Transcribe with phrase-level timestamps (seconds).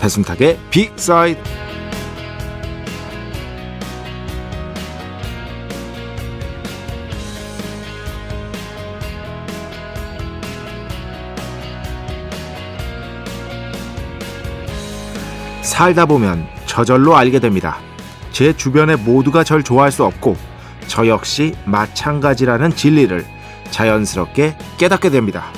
[0.00, 1.38] 배순탁의 빅사이드
[15.62, 17.78] 살다 보면 저절로 알게 됩니다.
[18.32, 20.36] 제 주변의 모두가 절 좋아할 수 없고
[20.86, 23.24] 저 역시 마찬가지라는 진리를
[23.70, 25.52] 자연스럽게 깨닫게 됩니다.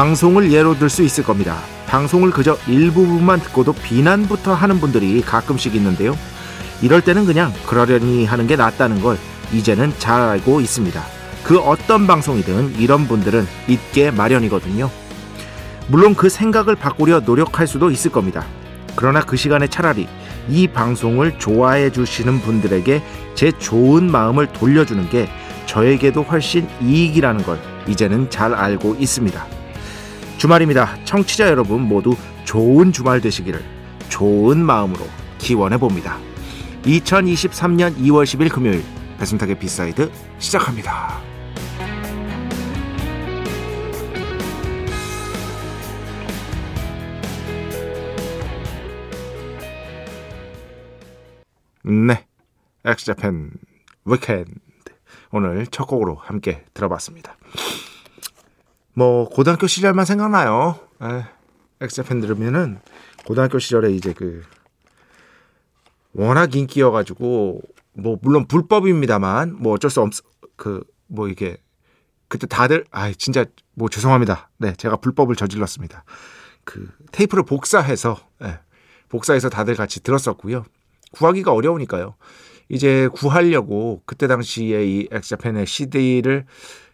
[0.00, 1.58] 방송을 예로 들 수 있을 겁니다.
[1.86, 6.16] 방송을 그저 일부분만 듣고도 비난부터 하는 분들이 가끔씩 있는데요.
[6.80, 9.18] 이럴 때는 그냥 그러려니 하는 게 낫다는 걸
[9.52, 11.04] 이제는 잘 알고 있습니다.
[11.44, 14.90] 그 어떤 방송이든 이런 분들은 있게 마련이거든요.
[15.88, 18.46] 물론 그 생각을 바꾸려 노력할 수도 있을 겁니다.
[18.96, 20.08] 그러나 그 시간에 차라리
[20.48, 23.02] 이 방송을 좋아해 주시는 분들에게
[23.34, 25.28] 제 좋은 마음을 돌려주는 게
[25.66, 29.59] 저에게도 훨씬 이익이라는 걸 이제는 잘 알고 있습니다.
[30.40, 30.96] 주말입니다.
[31.04, 33.62] 청취자 여러분 모두 좋은 주말 되시기를
[34.08, 35.04] 좋은 마음으로
[35.36, 36.16] 기원해 봅니다.
[36.84, 38.82] 2023년 2월 10일 금요일
[39.18, 41.20] 배순탁의 B side 시작합니다.
[51.82, 52.24] 네,
[52.86, 53.50] 엑스자팬
[54.06, 54.54] 위켄드
[55.32, 57.36] 오늘 첫 곡으로 함께 들어봤습니다.
[58.94, 60.78] 뭐 고등학교 시절만 생각나요.
[61.80, 62.80] 엑스자팬 들으면은
[63.24, 64.42] 고등학교 시절에 이제 그
[66.12, 67.62] 워낙 인기여가지고
[67.94, 70.12] 뭐 물론 불법입니다만 뭐 어쩔 수 없
[70.56, 71.56] 그 뭐 이게
[72.28, 74.48] 그때 다들 아 진짜 뭐 죄송합니다.
[74.58, 76.04] 네 제가 불법을 저질렀습니다.
[76.64, 78.58] 그 테이프를 복사해서 네,
[79.08, 80.64] 복사해서 다들 같이 들었었고요.
[81.12, 82.14] 구하기가 어려우니까요.
[82.70, 86.46] 이제 구하려고 그때 당시에 이 엑스자팬의 CD를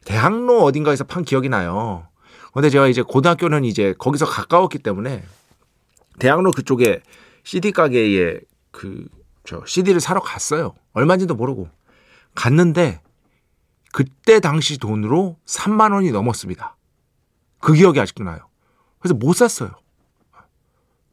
[0.05, 2.09] 대학로 어딘가에서 판 기억이 나요.
[2.53, 5.23] 근데 제가 이제 고등학교는 이제 거기서 가까웠기 때문에
[6.19, 7.03] 대학로 그쪽에
[7.45, 8.41] CD 가게에
[8.73, 9.07] 그
[9.47, 10.75] 저 CD를 사러 갔어요.
[10.93, 11.71] 얼마인지도 모르고
[12.35, 13.01] 갔는데
[13.93, 16.77] 그때 당시 돈으로 3만 원이 넘었습니다.
[17.61, 18.41] 그 기억이 아직도 나요.
[18.99, 19.71] 그래서 못 샀어요.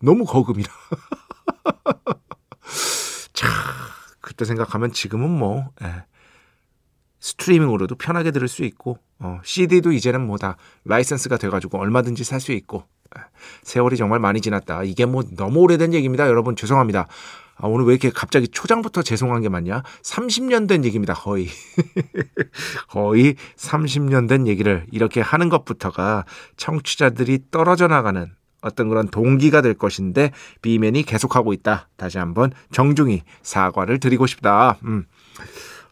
[0.02, 0.70] 너무 거금이라.
[4.34, 6.06] 자, 그때 생각하면 지금은 뭐 예.
[7.20, 12.52] 스트리밍으로도 편하게 들을 수 있고 어, CD도 이제는 뭐 다 라이센스가 돼가지고 얼마든지 살 수
[12.52, 12.86] 있고
[13.18, 13.22] 예.
[13.62, 14.84] 세월이 정말 많이 지났다.
[14.84, 16.28] 이게 뭐 너무 오래된 얘기입니다.
[16.28, 17.08] 여러분 죄송합니다.
[17.56, 19.84] 아, 오늘 왜 이렇게 갑자기 초장부터 죄송한 게 많냐?
[20.02, 21.14] 30년 된 얘기입니다.
[21.14, 21.48] 거의.
[22.90, 26.26] 거의 30년 된 얘기를 이렇게 하는 것부터가
[26.58, 28.32] 청취자들이 떨어져 나가는
[28.64, 30.32] 어떤 그런 동기가 될 것인데
[30.62, 31.90] 비맨이 계속하고 있다.
[31.98, 34.78] 다시 한번 정중히 사과를 드리고 싶다.
[34.86, 35.06] 음.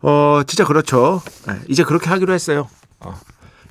[0.01, 1.21] 어, 진짜 그렇죠.
[1.67, 2.67] 이제 그렇게 하기로 했어요.
[2.99, 3.13] 어,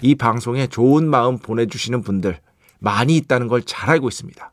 [0.01, 2.39] 이 방송에 좋은 마음 보내주시는 분들
[2.79, 4.53] 많이 있다는 걸 잘 알고 있습니다.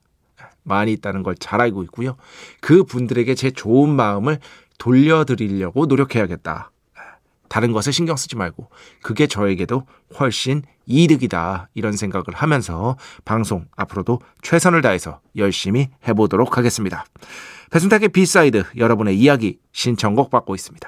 [0.64, 2.18] 많이 있다는 걸 잘 알고 있고요.
[2.62, 4.40] 그 분들에게 제 좋은 마음을
[4.80, 6.72] 돌려드리려고 노력해야겠다.
[7.50, 8.70] 다른 것을 신경 쓰지 말고
[9.02, 9.86] 그게 저에게도
[10.20, 17.06] 훨씬 이득이다 이런 생각을 하면서 방송 앞으로도 최선을 다해서 열심히 해보도록 하겠습니다.
[17.72, 20.88] 배순탁의 B side 여러분의 이야기 신청곡 받고 있습니다.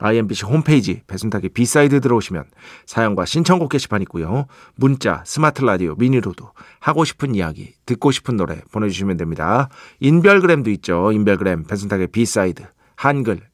[0.00, 2.44] IMBC 홈페이지 배순탁의 B side 들어오시면
[2.86, 4.46] 사연과 신청곡 게시판 있고요.
[4.76, 9.68] 문자, 스마트 라디오, 미니로도 하고 싶은 이야기, 듣고 싶은 노래 보내주시면 됩니다.
[10.00, 11.10] 인별그램도 있죠.
[11.12, 12.64] 인별그램 배순탁의 B side.
[12.94, 13.47] 한글,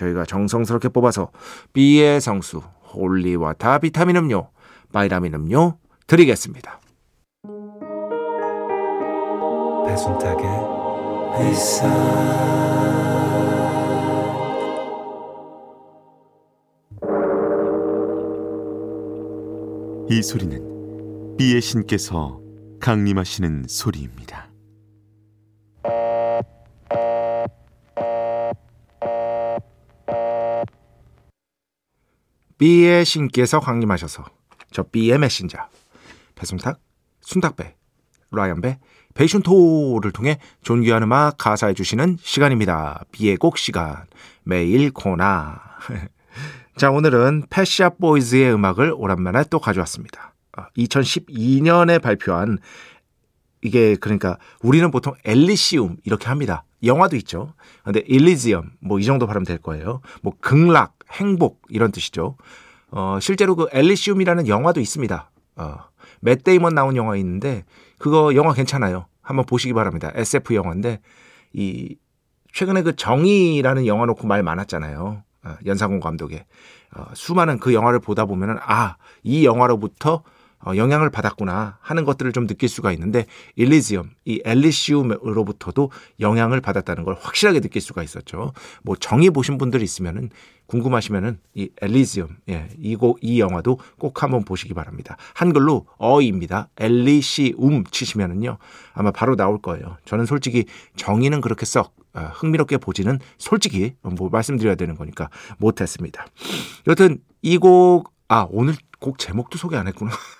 [0.00, 1.30] 저희가 정성스럽게 뽑아서
[1.72, 2.62] B의 성수,
[2.94, 4.48] holy water 비타민 음료,
[4.92, 6.80] 바이라민 음료 드리겠습니다.
[9.86, 10.48] 배순탁의
[20.10, 22.40] 이 소리는 비의 신께서
[22.80, 24.49] 강림하시는 소리입니다.
[32.60, 34.22] B의 신께서 강림하셔서
[34.70, 35.56] 저 B의 메신저
[36.34, 36.78] 배순탁,
[37.22, 37.74] 순탁배,
[38.32, 38.78] 라이언배,
[39.14, 43.02] 베이슌토를 통해 존귀한 음악 가사해 주시는 시간입니다.
[43.12, 44.04] B의 곡 시간
[44.44, 45.58] 매일 코나
[46.76, 50.34] 자, 오늘은 Pet Shop Boys의 음악을 오랜만에 또 가져왔습니다.
[50.76, 52.58] 2012년에 아, 발표한
[53.62, 56.64] 이게 그러니까 우리는 보통 Elysium 이렇게 합니다.
[56.82, 57.54] 영화도 있죠.
[57.84, 60.00] 근데 Elysium 뭐 이 정도 발음 될 거예요.
[60.22, 62.36] 뭐 극락, 행복 이런 뜻이죠.
[62.90, 65.30] 어, 실제로 그 Elysium이라는 영화도 있습니다.
[65.56, 65.76] 어,
[66.20, 67.64] 맷 데이먼 나온 영화 있는데
[67.98, 69.06] 그거 영화 괜찮아요.
[69.22, 70.10] 한번 보시기 바랍니다.
[70.14, 71.00] SF 영화인데
[71.52, 71.96] 이
[72.52, 75.22] 최근에 그 정의라는 영화 놓고 말 많았잖아요.
[75.44, 76.44] 어, 연상훈 감독의
[76.96, 80.22] 어, 수많은 그 영화를 보다 보면은 아 이 영화로부터
[80.64, 83.26] 어, 영향을 받았구나 하는 것들을 좀 느낄 수가 있는데
[83.56, 85.90] 일리지엄 이 엘리시움으로부터도
[86.20, 88.52] 영향을 받았다는 걸 확실하게 느낄 수가 있었죠.
[88.82, 90.30] 뭐 정의 보신 분들 있으면은
[90.66, 95.16] 궁금하시면은 이 엘리지엄 예 이거 이 영화도 꼭 한번 보시기 바랍니다.
[95.34, 96.68] 한글로 어입니다.
[96.78, 98.58] 엘리시움 치시면은요
[98.92, 99.96] 아마 바로 나올 거예요.
[100.04, 100.66] 저는 솔직히
[100.96, 106.26] 정의는 그렇게 썩 아, 흥미롭게 보지는 솔직히 뭐 말씀드려야 되는 거니까 못했습니다.
[106.88, 110.10] 여튼 이 곡, 아, 오늘 곡 제목도 소개 안 했구나.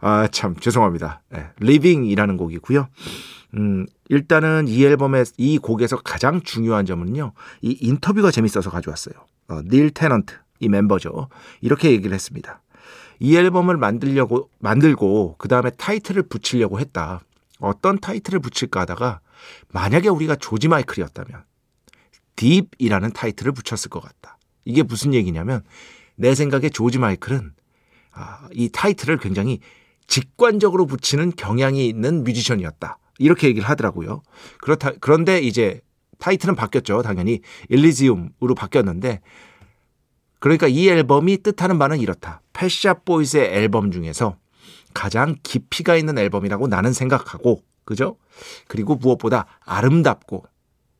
[0.00, 1.22] 아, 참, 죄송합니다.
[1.30, 2.88] 네, Living이라는 곡이고요.
[3.54, 7.32] 음, 일단은 이 앨범의 이 곡에서 가장 중요한 점은요.
[7.62, 9.14] 이 인터뷰가 재밌어서 가져왔어요.
[9.48, 11.28] 어, 닐 테넌트, 이 멤버죠.
[11.60, 12.62] 이렇게 얘기를 했습니다.
[13.18, 17.20] 이 앨범을 만들려고, 만들고, 그 다음에 타이틀을 붙이려고 했다.
[17.58, 19.20] 어떤 타이틀을 붙일까 하다가
[19.72, 21.44] 만약에 우리가 조지 마이클이었다면
[22.36, 24.38] 딥이라는 타이틀을 붙였을 것 같다.
[24.64, 25.62] 이게 무슨 얘기냐면
[26.16, 27.52] 내 생각에 조지 마이클은
[28.12, 29.60] 아, 이 타이틀을 굉장히
[30.10, 32.98] 직관적으로 붙이는 경향이 있는 뮤지션이었다.
[33.18, 34.22] 이렇게 얘기를 하더라고요.
[34.60, 35.80] 그렇다 그런데 이제
[36.18, 37.02] 타이틀은 바뀌었죠.
[37.02, 39.20] 당연히 일리지움으로 바뀌었는데
[40.40, 42.42] 그러니까 이 앨범이 뜻하는 바는 이렇다.
[42.52, 44.36] Pet Shop Boys의 앨범 중에서
[44.92, 48.16] 가장 깊이가 있는 앨범이라고 나는 생각하고 그죠?
[48.66, 50.44] 그리고 무엇보다 아름답고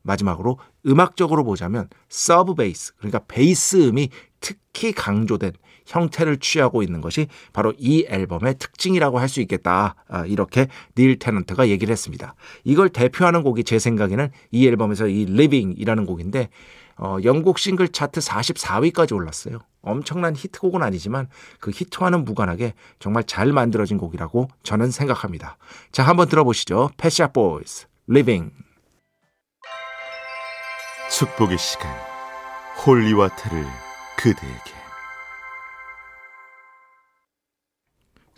[0.02, 4.08] 마지막으로 음악적으로 보자면 sub bass 그러니까 베이스 음이
[4.40, 5.52] 특히 강조된
[5.86, 9.94] 형태를 취하고 있는 것이 바로 이 앨범의 특징이라고 할 수 있겠다.
[10.08, 10.66] 아, 이렇게
[10.96, 12.34] 닐 테넌트가 얘기를 했습니다.
[12.64, 16.48] 이걸 대표하는 곡이 제 생각에는 이 앨범에서 이 Leaving이라는 곡인데
[16.96, 19.58] 어, 영국 싱글 차트 44위까지 올랐어요.
[19.82, 21.28] 엄청난 히트곡은 아니지만
[21.60, 25.56] 그 히트와는 무관하게 정말 잘 만들어진 곡이라고 저는 생각합니다.
[25.92, 26.90] 자, 한번 들어보시죠.
[26.98, 28.52] Pet Shop Boys, Leaving.
[31.10, 31.90] 축복의 시간,
[32.84, 33.89] holy water를
[34.22, 34.80] 그대에게.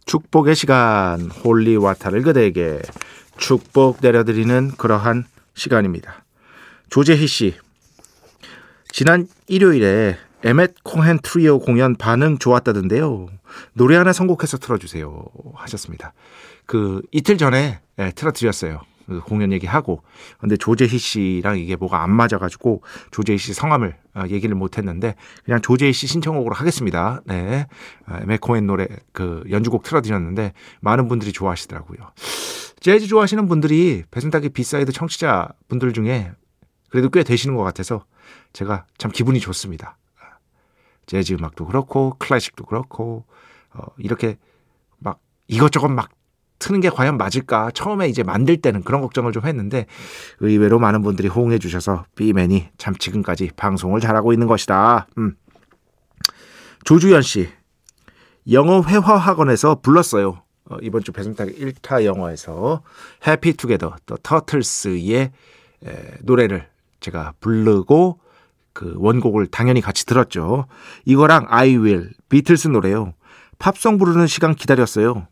[0.05, 2.81] 축복의 시간, holy water를 그대에게
[3.37, 6.25] 축복 내려드리는 그러한 시간입니다.
[6.91, 7.57] 조재희 씨,
[8.91, 13.29] 지난 일요일에 에멧 콩헨 트리오 공연 반응 좋았다던데요.
[13.73, 15.25] 노래 하나 선곡해서 틀어주세요.
[15.55, 16.13] 하셨습니다.
[16.67, 18.83] 그 이틀 전에 네, 틀어드렸어요.
[19.07, 20.03] 그 공연 얘기하고
[20.39, 25.93] 근데 조재희 씨랑 이게 뭐가 안 맞아가지고 조재희 씨 성함을 어, 얘기를 못했는데 그냥 조재희
[25.93, 27.23] 씨 신청곡으로 하겠습니다.
[27.27, 27.67] 네,
[28.07, 31.99] 아, 콩헨 노래 그 연주곡 틀어드렸는데 많은 분들이 좋아하시더라고요.
[32.81, 36.33] 재즈 좋아하시는 분들이 배순탁의 B side 청취자 분들 중에
[36.91, 38.05] 그래도 꽤 되시는 것 같아서
[38.53, 39.97] 제가 참 기분이 좋습니다.
[41.07, 43.25] 재즈 음악도 그렇고 클래식도 그렇고
[43.73, 44.37] 어, 이렇게
[44.99, 46.11] 막 이것저것 막
[46.63, 49.87] 트는 게 과연 맞을까 처음에 이제 만들 때는 그런 걱정을 좀 했는데
[50.39, 55.09] 의외로 많은 분들이 호응해 주셔서 비맨이 참 지금까지 방송을 잘하고 있는 것이다.
[55.19, 55.35] 음.
[56.85, 57.49] 조주연 씨
[58.53, 60.43] 영어 회화 학원에서 불렀어요.
[60.71, 62.83] 어, 이번 주 배순탁의 1타 영어에서
[63.27, 65.33] Happy Together The Turtles의
[66.21, 66.69] 노래를
[67.01, 68.21] 제가 부르고
[68.73, 70.67] 그 원곡을 당연히 같이 들었죠.
[71.07, 73.15] 이거랑 I Will 비틀스 노래요.
[73.59, 75.27] 팝송 부르는 시간 기다렸어요.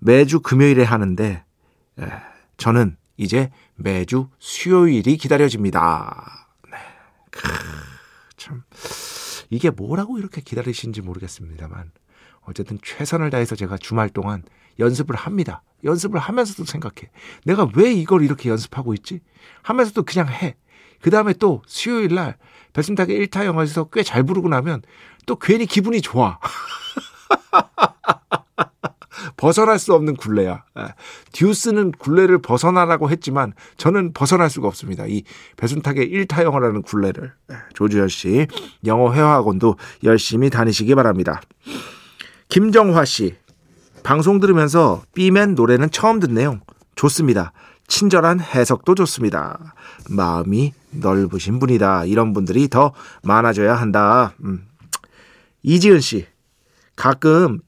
[0.00, 1.44] 매주 금요일에 하는데
[2.56, 6.48] 저는 이제 매주 수요일이 기다려집니다.
[6.70, 6.78] 네.
[8.36, 8.62] 참
[9.50, 11.90] 이게 뭐라고 이렇게 기다리시는지 모르겠습니다만
[12.42, 14.42] 어쨌든 최선을 다해서 제가 주말 동안
[14.78, 15.62] 연습을 합니다.
[15.84, 17.10] 연습을 하면서도 생각해.
[17.44, 19.20] 내가 왜 이걸 이렇게 연습하고 있지?
[19.62, 20.56] 하면서도 그냥 해.
[21.00, 22.36] 그 다음에 또 수요일 날
[22.72, 24.82] 배순탁의 1타 영화에서 꽤 잘 부르고 나면
[25.26, 26.38] 또 괜히 기분이 좋아.
[29.38, 30.64] 벗어날 수 없는 굴레야.
[30.78, 30.82] 예.
[31.32, 35.06] 듀스는 굴레를 벗어나라고 했지만 저는 벗어날 수가 없습니다.
[35.06, 35.22] 이
[35.56, 37.32] 배순탁의 1타 영어라는 굴레를.
[37.52, 37.54] 예.
[37.72, 38.46] 조주현 씨,
[38.84, 41.40] 영어 회화학원도 열심히 다니시기 바랍니다.
[42.48, 43.36] 김정화 씨,
[44.02, 46.60] 방송 들으면서 B맨 노래는 처음 듣네요.
[46.96, 47.52] 좋습니다.
[47.86, 49.74] 친절한 해석도 좋습니다.
[50.10, 52.06] 마음이 넓으신 분이다.
[52.06, 52.92] 이런 분들이 더
[53.22, 54.34] 많아져야 한다.
[54.42, 54.66] 음.
[55.62, 56.26] 이지은 씨,
[56.96, 57.60] 가끔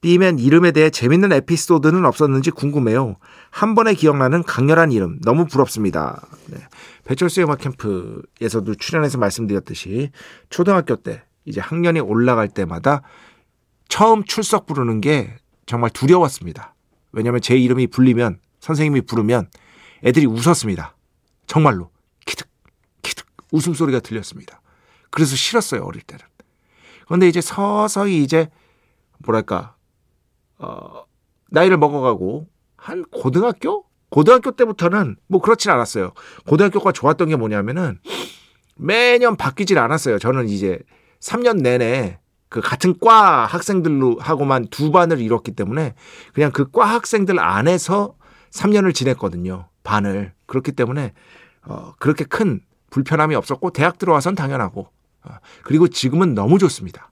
[0.00, 3.16] B맨 이름에 대해 재밌는 에피소드는 없었는지 궁금해요.
[3.50, 6.26] 한 번에 기억나는 강렬한 이름 너무 부럽습니다.
[6.46, 6.58] 네.
[7.04, 10.10] 배철수 음악 캠프에서도 출연해서 말씀드렸듯이
[10.50, 13.02] 초등학교 때 이제 학년이 올라갈 때마다
[13.88, 15.36] 처음 출석 부르는 게
[15.66, 16.74] 정말 두려웠습니다.
[17.12, 19.48] 왜냐하면 제 이름이 불리면 선생님이 부르면
[20.04, 20.94] 애들이 웃었습니다.
[21.46, 21.90] 정말로
[22.24, 22.48] 키득
[23.02, 24.60] 키득 웃음소리가 들렸습니다.
[25.10, 26.22] 그래서 싫었어요 어릴 때는.
[27.06, 28.48] 그런데 이제 서서히 이제
[29.18, 29.74] 뭐랄까
[30.58, 31.04] 어,
[31.50, 36.12] 나이를 먹어가고 한 고등학교 고등학교 때부터는 뭐 그렇진 않았어요.
[36.46, 38.00] 고등학교가 좋았던 게 뭐냐면은
[38.76, 40.18] 매년 바뀌질 않았어요.
[40.18, 40.78] 저는 이제
[41.20, 45.94] 3년 내내 그 같은 과 학생들로 하고만 두 반을 이뤘기 때문에
[46.32, 48.14] 그냥 그 과 학생들 안에서
[48.50, 49.68] 3년을 지냈거든요.
[49.82, 50.32] 반을.
[50.46, 51.12] 그렇기 때문에
[51.66, 52.60] 어 그렇게 큰
[52.90, 54.88] 불편함이 없었고 대학 들어와선 당연하고
[55.24, 55.30] 어,
[55.64, 57.10] 그리고 지금은 너무 좋습니다.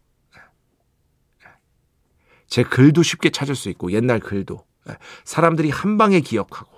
[2.47, 6.71] 제 글도 쉽게 찾을 수 있고 옛날 글도 예, 사람들이 한 방에 기억하고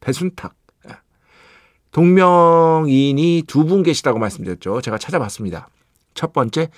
[0.00, 0.54] 배순탁
[0.88, 0.96] 예.
[1.92, 4.80] 동명인이 두 분 계시다고 말씀드렸죠.
[4.80, 5.68] 제가 찾아봤습니다.
[6.14, 6.68] 첫 번째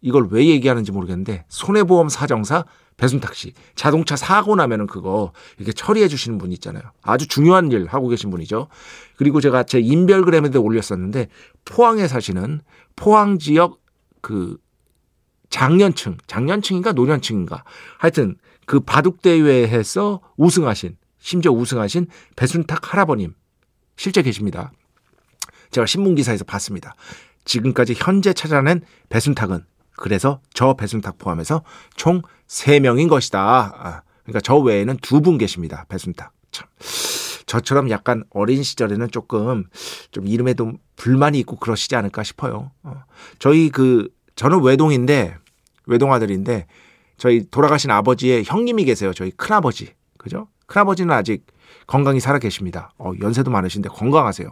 [0.00, 2.64] 이걸 왜 얘기하는지 모르겠는데 손해보험 사정사
[2.96, 6.82] 배순탁 씨 자동차 사고 나면은 그거 이렇게 처리해 주시는 분 있잖아요.
[7.02, 8.68] 아주 중요한 일 하고 계신 분이죠.
[9.16, 11.28] 그리고 제가 제 인별그램에도 올렸었는데
[11.64, 12.60] 포항에 사시는
[12.96, 13.80] 포항 지역
[14.22, 14.56] 그
[15.50, 17.64] 장년층, 장년층인가 노년층인가
[17.98, 23.34] 하여튼 그 바둑대회에서 우승하신 심지어 우승하신 배순탁 할아버님
[23.96, 24.72] 실제 계십니다.
[25.70, 26.94] 제가 신문기사에서 봤습니다.
[27.44, 29.64] 지금까지 현재 찾아낸 배순탁은
[29.96, 31.62] 그래서 저 배순탁 포함해서
[31.96, 33.40] 총 3명인 것이다.
[33.40, 35.84] 아, 그러니까 저 외에는 두 분 계십니다.
[35.88, 36.32] 배순탁.
[36.50, 36.66] 참.
[37.46, 39.64] 저처럼 약간 어린 시절에는 조금
[40.12, 42.70] 좀 이름에 도 불만이 있고 그러시지 않을까 싶어요.
[42.82, 43.02] 어.
[43.38, 44.08] 저희 그
[44.40, 45.36] 저는 외동인데
[45.84, 46.66] 외동 아들인데
[47.18, 49.12] 저희 돌아가신 아버지의 형님이 계세요.
[49.12, 49.92] 저희 큰아버지.
[50.16, 50.48] 그죠?
[50.64, 51.44] 큰아버지는 아직
[51.86, 52.94] 건강히 살아 계십니다.
[52.96, 54.48] 어, 연세도 많으신데 건강하세요.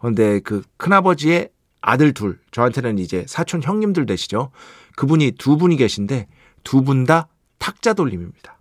[0.00, 4.50] 그런데 그 큰아버지의 아들 둘, 저한테는 이제 사촌 형님들 되시죠.
[4.96, 6.26] 그분이 두 분이 계신데
[6.64, 8.58] 두 분 다 탁자 돌림입니다.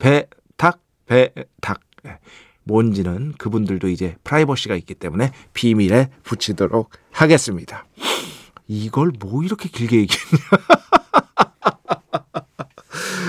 [0.00, 1.78] 배, 탁, 배, 탁.
[2.06, 2.18] 예.
[2.64, 7.84] 뭔지는 그분들도 이제 프라이버시가 있기 때문에 비밀에 붙이도록 하겠습니다.
[8.74, 10.38] 이걸 뭐 이렇게 길게 얘기했냐.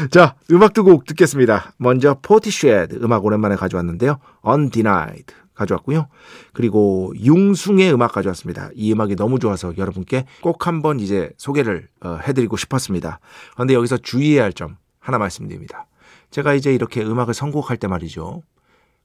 [0.12, 1.74] 자, 음악 두 곡 듣겠습니다.
[1.78, 4.20] 먼저 Portishead 음악 오랜만에 가져왔는데요.
[4.46, 6.08] Undenied 가져왔고요.
[6.54, 8.70] 그리고 융숭의 음악 가져왔습니다.
[8.76, 13.20] 이 음악이 너무 좋아서 여러분께 꼭 한번 이제 소개를 어, 해드리고 싶었습니다.
[13.54, 15.88] 그런데 여기서 주의해야 할 점 하나 말씀드립니다.
[16.30, 18.44] 제가 이제 이렇게 음악을 선곡할 때 말이죠.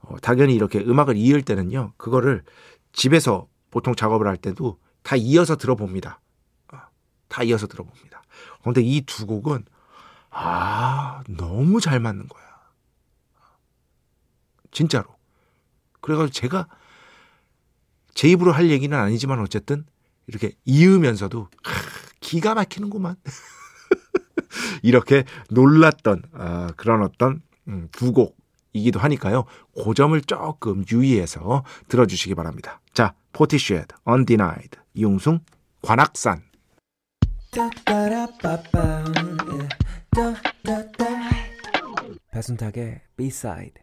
[0.01, 1.93] 어, 당연히 이렇게 음악을 이을 때는요.
[1.97, 2.43] 그거를
[2.93, 6.21] 집에서 보통 작업을 할 때도 다 이어서 들어봅니다.
[7.37, 8.23] 어, 다 이어서 들어봅니다.
[8.61, 9.65] 그런데 이 두 곡은
[10.31, 12.45] 아 너무 잘 맞는 거야.
[14.71, 15.05] 진짜로.
[16.01, 16.69] 그래가지고 제가
[18.15, 19.85] 제 입으로 할 얘기는 아니지만 어쨌든
[20.27, 21.49] 이렇게 이으면서도
[22.21, 23.17] 기가 막히는구만.
[24.83, 29.45] 이렇게 놀랐던 아, 그런 어떤 음, 두 곡이기도 하니까요.
[29.75, 32.81] 그 점을 조금 유의해서 들어주시기 바랍니다.
[32.93, 35.41] 자, 포티쉐드, Undenied, 이용숭,
[35.83, 36.43] 관악산.
[42.31, 43.83] 배순탁의 B-side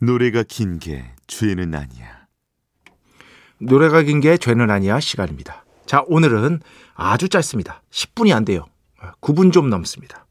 [0.00, 2.26] 노래가 긴 게 죄는 아니야.
[3.60, 5.64] 노래가 긴 게 죄는 아니야 시간입니다.
[5.86, 6.60] 자, 오늘은
[6.94, 7.82] 아주 짧습니다.
[7.90, 8.66] 10분이 안 돼요.
[9.20, 10.27] 9분 좀 넘습니다.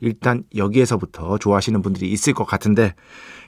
[0.00, 2.94] 일단 여기에서부터 좋아하시는 분들이 있을 것 같은데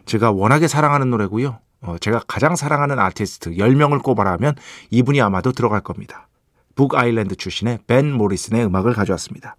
[0.06, 1.58] 제가 워낙에 사랑하는 노래고요.
[1.80, 4.54] 어, 제가 가장 사랑하는 아티스트 10명을 꼽아라 하면
[4.90, 6.28] 이분이 아마도 들어갈 겁니다.
[6.74, 9.56] 북 아일랜드 출신의 벤 모리슨의 음악을 가져왔습니다.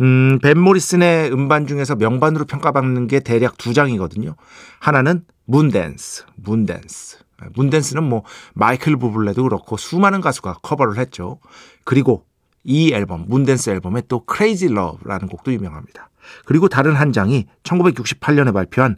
[0.00, 4.36] 음, 벤 모리슨의 음반 중에서 명반으로 평가받는 게 대략 두 장이거든요.
[4.78, 7.18] 하나는 Moondance, Moondance.
[7.54, 8.22] Moondance는 뭐
[8.54, 11.38] 마이클 부블레도 그렇고 수많은 가수가 커버를 했죠.
[11.84, 12.24] 그리고
[12.68, 16.10] 이 앨범, Moondance 앨범에 또 Crazy Love라는 곡도 유명합니다.
[16.44, 18.96] 그리고 다른 한 장이 1968년에 발표한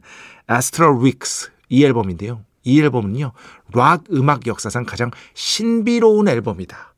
[0.50, 2.42] Astral Weeks 이 앨범인데요.
[2.64, 3.32] 이 앨범은요,
[3.74, 6.94] 락 음악 역사상 가장 신비로운 앨범이다.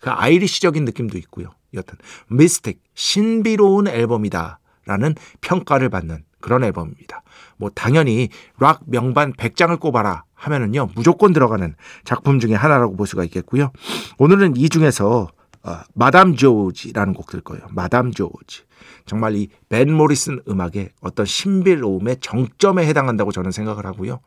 [0.00, 1.50] 그 Irish적인 느낌도 있고요.
[1.74, 1.96] 여튼
[2.28, 7.22] mystic 신비로운 앨범이다 라는 평가를 받는 그런 앨범입니다.
[7.56, 13.72] 뭐 당연히 락 명반 100장을 꼽아라 하면은요 무조건 들어가는 작품 중에 하나라고 볼 수가 있겠고요.
[14.18, 15.28] 오늘은 이 중에서
[15.62, 17.66] 어, 마담 조지라는 곡 들 거예요.
[17.70, 18.62] 마담 조지.
[19.06, 24.20] 정말 이 벤 모리슨 음악의 어떤 신비로움의 정점에 해당한다고 저는 생각을 하고요.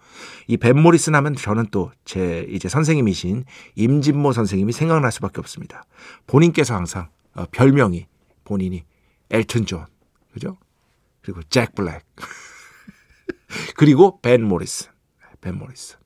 [0.48, 5.84] 이 벤 모리슨 하면 저는 또 제 이제 선생님이신 임진모 선생님이 생각날 수밖에 없습니다.
[6.28, 8.06] 본인께서 항상 어, 별명이
[8.44, 8.84] 본인이
[9.32, 9.86] 엘튼 존,
[10.34, 10.58] 그죠?
[11.24, 12.04] 그리고 잭 블랙,
[13.76, 14.92] 그리고 밴 모리슨,
[15.42, 15.98] 밴 모리슨.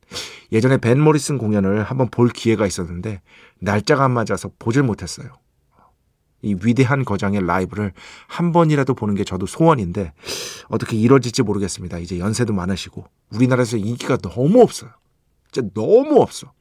[0.54, 3.22] 예전에 밴 모리슨 공연을 한번 볼 기회가 있었는데
[3.60, 5.34] 날짜가 안 맞아서 보질 못했어요.
[6.42, 7.94] 이 위대한 거장의 라이브를
[8.28, 10.14] 한 번이라도 보는 게 저도 소원인데
[10.70, 11.98] 어떻게 이뤄질지 모르겠습니다.
[11.98, 14.92] 이제 연세도 많으시고 우리나라에서 인기가 너무 없어요.
[15.52, 16.54] 진짜 너무 없어.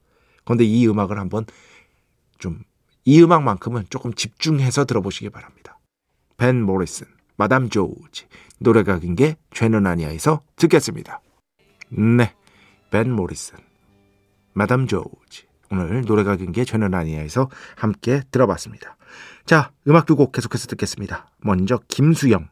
[0.44, 1.44] 그런데 이 음악을 한번
[2.38, 2.64] 좀
[3.08, 5.78] 이 음악만큼은 조금 집중해서 들어보시기 바랍니다.
[6.36, 8.26] 벤 모리슨, 마담 조지,
[8.58, 11.20] 노래가 긴 게 죄는 아니야에서 듣겠습니다.
[11.90, 12.34] 네,
[12.90, 13.58] 벤 모리슨,
[14.54, 15.45] 마담 조지.
[15.70, 18.96] 오늘 노래가 긴게 죄는 아니야에서 함께 들어봤습니다.
[19.44, 21.30] 자, 음악 두 곡 계속해서 듣겠습니다.
[21.38, 22.49] 먼저 김수영,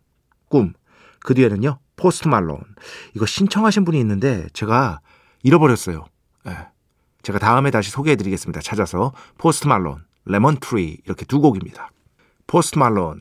[0.48, 0.74] 꿈.
[1.20, 2.60] 그 뒤에는요, 포스트 말론.
[3.14, 5.00] 이거 신청하신 분이 있는데 제가
[5.42, 6.04] 잃어버렸어요.
[6.44, 6.56] 네.
[7.22, 8.60] 제가 다음에 다시 소개해드리겠습니다.
[8.60, 11.90] 찾아서 포스트 말론, 레몬 트리 이렇게 두 곡입니다.
[12.46, 13.20] 포스트 말론,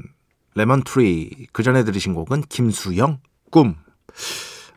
[0.55, 3.19] 레몬 트리 그 전에 들으신 곡은 김수영,
[3.49, 3.75] 꿈.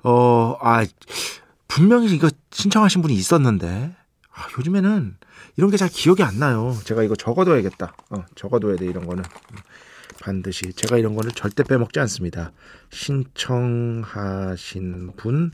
[0.04, 0.84] 어, 아
[1.68, 3.94] 분명히 이거 신청하신 분이 있었는데
[4.36, 5.16] 아, 요즘에는
[5.56, 6.76] 이런 게 잘 기억이 안 나요.
[6.84, 7.94] 제가 이거 적어둬야겠다.
[8.10, 9.24] 어, 적어둬야 돼 이런 거는
[10.20, 12.52] 반드시 제가 이런 거는 절대 빼먹지 않습니다.
[14.06, 15.52] 신청하신 분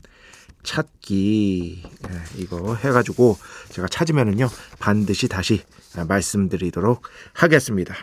[0.63, 3.37] 찾기 네, 이거 해가지고
[3.69, 4.47] 제가 찾으면은요
[4.79, 5.63] 반드시 다시
[6.07, 7.93] 말씀드리도록 하겠습니다.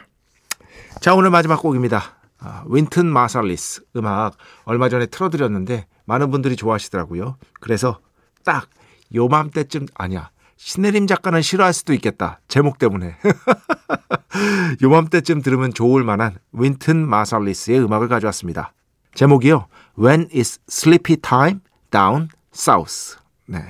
[1.01, 2.17] 자 오늘 마지막 곡입니다.
[2.39, 7.37] 아, 윈튼 마살리스 음악 얼마 전에 틀어드렸는데 많은 분들이 좋아하시더라고요.
[7.61, 8.01] 그래서
[8.45, 8.69] 딱
[9.15, 10.31] 요맘때쯤 아니야
[10.63, 12.39] 신혜림 작가는 싫어할 수도 있겠다.
[12.47, 13.17] 제목 때문에.
[14.83, 18.75] 요맘때쯤 들으면 좋을 만한 윈튼 마살리스의 음악을 가져왔습니다.
[19.15, 19.69] 제목이요.
[19.99, 23.17] When is sleepy time down south.
[23.47, 23.65] 네.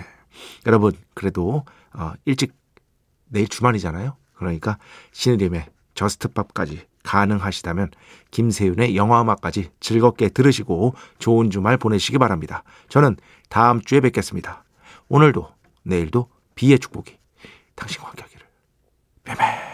[0.66, 2.54] 여러분, 그래도 어, 일찍
[3.28, 4.16] 내일 주말이잖아요.
[4.34, 4.76] 그러니까
[5.12, 7.92] 신혜림의 저스트팝까지 가능하시다면
[8.32, 12.64] 김세윤의 영화음악까지 즐겁게 들으시고 좋은 주말 보내시기 바랍니다.
[12.88, 13.16] 저는
[13.48, 14.64] 다음 주에 뵙겠습니다.
[15.08, 15.48] 오늘도
[15.84, 17.18] 내일도 비의 축복이
[17.74, 18.46] 당신과 함께하기를.
[19.24, 19.69] 뱀뱀.